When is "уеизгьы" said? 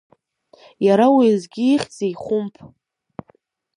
1.15-1.65